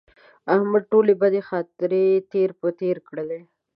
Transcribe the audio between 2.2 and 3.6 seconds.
تېر په تېره کړلې.